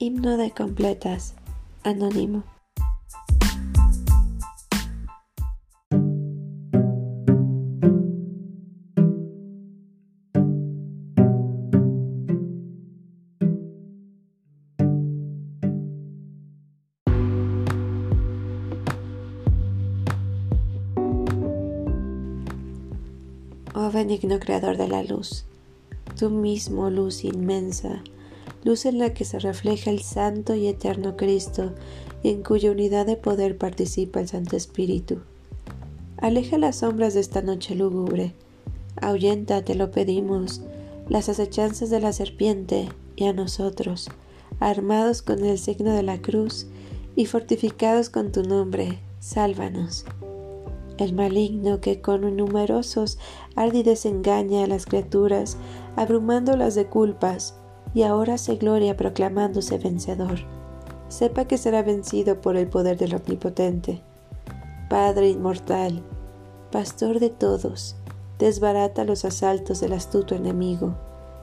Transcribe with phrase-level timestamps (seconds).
[0.00, 1.34] Himno de completas.
[1.82, 2.44] Anónimo.
[23.74, 25.44] Oh benigno creador de la luz,
[26.16, 28.04] tú mismo luz inmensa,
[28.64, 31.72] luz en la que se refleja el santo y eterno Cristo
[32.24, 35.20] en cuya unidad de poder participa el Santo Espíritu.
[36.16, 38.34] Aleja las sombras de esta noche lúgubre,
[39.00, 40.62] ahuyenta, te lo pedimos,
[41.08, 44.10] las acechanzas de la serpiente y a nosotros,
[44.60, 46.66] armados con el signo de la cruz
[47.14, 50.04] y fortificados con tu nombre, sálvanos.
[50.98, 53.18] El maligno que con numerosos
[53.54, 55.56] arde y desengaña a las criaturas,
[55.94, 57.54] abrumándolas de culpas,
[57.94, 60.40] y ahora se gloria proclamándose vencedor.
[61.08, 64.02] Sepa que será vencido por el poder del Omnipotente.
[64.88, 66.02] Padre inmortal,
[66.70, 67.96] Pastor de todos,
[68.38, 70.94] desbarata los asaltos del astuto enemigo.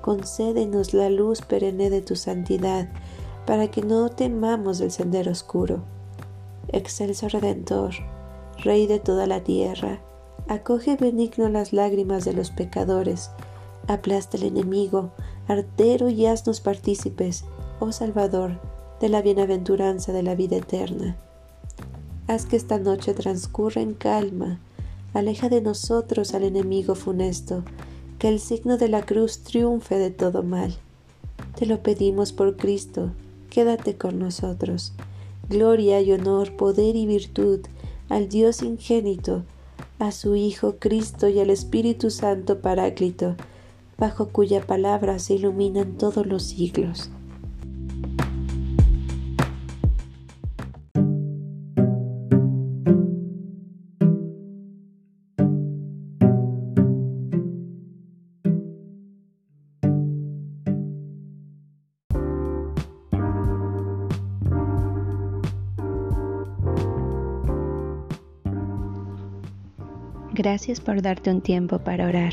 [0.00, 2.88] Concédenos la luz perenne de tu santidad,
[3.46, 5.82] para que no temamos del sendero oscuro.
[6.68, 7.90] Excelso Redentor,
[8.64, 10.00] Rey de toda la tierra,
[10.48, 13.30] acoge benigno las lágrimas de los pecadores,
[13.88, 15.10] aplasta el enemigo,
[15.50, 17.44] artero y haznos partícipes,
[17.80, 18.60] oh Salvador,
[19.00, 21.16] de la bienaventuranza de la vida eterna.
[22.28, 24.60] Haz que esta noche transcurra en calma,
[25.12, 27.64] aleja de nosotros al enemigo funesto,
[28.20, 30.76] que el signo de la cruz triunfe de todo mal.
[31.56, 33.10] Te lo pedimos por Cristo,
[33.50, 34.92] quédate con nosotros.
[35.48, 37.60] Gloria y honor, poder y virtud
[38.08, 39.42] al Dios ingénito,
[39.98, 43.34] a su Hijo Cristo y al Espíritu Santo Paráclito,
[44.00, 47.10] bajo cuya palabra se iluminan todos los siglos.
[70.32, 72.32] Gracias por darte un tiempo para orar